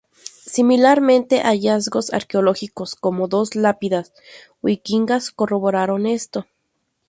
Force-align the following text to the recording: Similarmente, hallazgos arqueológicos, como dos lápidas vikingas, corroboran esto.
Similarmente, 0.47 1.41
hallazgos 1.41 2.11
arqueológicos, 2.11 2.95
como 2.95 3.27
dos 3.27 3.53
lápidas 3.55 4.13
vikingas, 4.63 5.29
corroboran 5.29 6.07
esto. 6.07 6.47